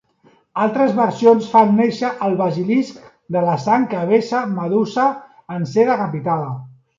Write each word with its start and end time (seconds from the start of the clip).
Altres 0.61 0.93
versions 0.99 1.49
fan 1.51 1.75
néixer 1.79 2.09
el 2.27 2.37
Basilisc 2.39 3.03
de 3.37 3.43
la 3.49 3.59
sang 3.67 3.85
que 3.93 4.01
vessa 4.13 4.41
Medusa 4.55 5.05
en 5.59 5.69
ser 5.75 5.87
decapitada. 5.93 6.51